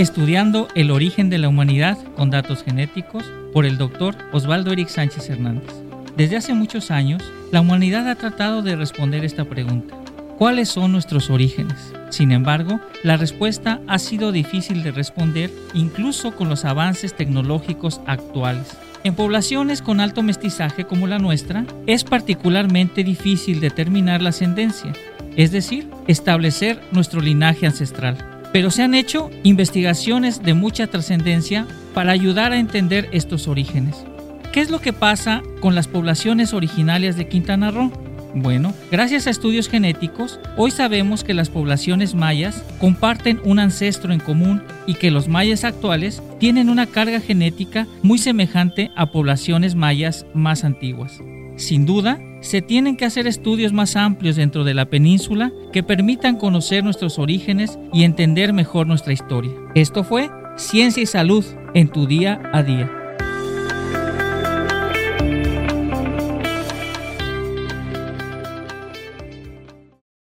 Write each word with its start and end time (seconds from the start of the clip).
Estudiando 0.00 0.66
el 0.74 0.90
origen 0.90 1.28
de 1.28 1.36
la 1.36 1.50
humanidad 1.50 1.98
con 2.16 2.30
datos 2.30 2.64
genéticos 2.64 3.22
por 3.52 3.66
el 3.66 3.76
doctor 3.76 4.16
Osvaldo 4.32 4.72
Eric 4.72 4.88
Sánchez 4.88 5.28
Hernández. 5.28 5.74
Desde 6.16 6.38
hace 6.38 6.54
muchos 6.54 6.90
años, 6.90 7.22
la 7.52 7.60
humanidad 7.60 8.08
ha 8.08 8.14
tratado 8.14 8.62
de 8.62 8.76
responder 8.76 9.26
esta 9.26 9.44
pregunta. 9.44 9.94
¿Cuáles 10.38 10.70
son 10.70 10.92
nuestros 10.92 11.28
orígenes? 11.28 11.92
Sin 12.08 12.32
embargo, 12.32 12.80
la 13.02 13.18
respuesta 13.18 13.82
ha 13.88 13.98
sido 13.98 14.32
difícil 14.32 14.82
de 14.82 14.90
responder 14.90 15.50
incluso 15.74 16.34
con 16.34 16.48
los 16.48 16.64
avances 16.64 17.12
tecnológicos 17.12 18.00
actuales. 18.06 18.74
En 19.04 19.14
poblaciones 19.14 19.82
con 19.82 20.00
alto 20.00 20.22
mestizaje 20.22 20.86
como 20.86 21.08
la 21.08 21.18
nuestra, 21.18 21.66
es 21.86 22.04
particularmente 22.04 23.04
difícil 23.04 23.60
determinar 23.60 24.22
la 24.22 24.30
ascendencia, 24.30 24.94
es 25.36 25.52
decir, 25.52 25.90
establecer 26.06 26.80
nuestro 26.90 27.20
linaje 27.20 27.66
ancestral. 27.66 28.39
Pero 28.52 28.70
se 28.70 28.82
han 28.82 28.94
hecho 28.94 29.30
investigaciones 29.42 30.42
de 30.42 30.54
mucha 30.54 30.86
trascendencia 30.86 31.66
para 31.94 32.12
ayudar 32.12 32.52
a 32.52 32.58
entender 32.58 33.08
estos 33.12 33.48
orígenes. 33.48 33.96
¿Qué 34.52 34.60
es 34.60 34.70
lo 34.70 34.80
que 34.80 34.92
pasa 34.92 35.42
con 35.60 35.74
las 35.74 35.86
poblaciones 35.86 36.52
originarias 36.54 37.16
de 37.16 37.28
Quintana 37.28 37.70
Roo? 37.70 37.92
Bueno, 38.34 38.74
gracias 38.90 39.26
a 39.26 39.30
estudios 39.30 39.68
genéticos, 39.68 40.38
hoy 40.56 40.70
sabemos 40.70 41.24
que 41.24 41.34
las 41.34 41.50
poblaciones 41.50 42.14
mayas 42.14 42.64
comparten 42.78 43.40
un 43.44 43.58
ancestro 43.58 44.12
en 44.12 44.20
común 44.20 44.62
y 44.86 44.94
que 44.94 45.10
los 45.10 45.26
mayas 45.26 45.64
actuales 45.64 46.22
tienen 46.38 46.68
una 46.68 46.86
carga 46.86 47.20
genética 47.20 47.88
muy 48.02 48.18
semejante 48.18 48.90
a 48.94 49.10
poblaciones 49.10 49.74
mayas 49.74 50.26
más 50.32 50.62
antiguas. 50.62 51.20
Sin 51.56 51.86
duda, 51.86 52.20
se 52.40 52.62
tienen 52.62 52.96
que 52.96 53.04
hacer 53.04 53.26
estudios 53.26 53.72
más 53.72 53.96
amplios 53.96 54.36
dentro 54.36 54.64
de 54.64 54.74
la 54.74 54.86
península 54.86 55.52
que 55.72 55.82
permitan 55.82 56.36
conocer 56.36 56.84
nuestros 56.84 57.18
orígenes 57.18 57.78
y 57.92 58.04
entender 58.04 58.52
mejor 58.52 58.86
nuestra 58.86 59.12
historia. 59.12 59.52
Esto 59.74 60.04
fue 60.04 60.30
Ciencia 60.56 61.02
y 61.02 61.06
Salud 61.06 61.44
en 61.74 61.88
tu 61.88 62.06
día 62.06 62.40
a 62.52 62.62
día. 62.62 62.99